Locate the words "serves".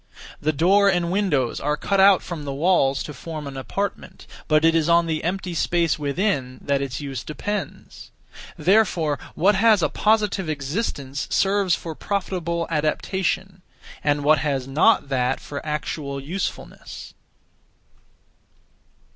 11.29-11.75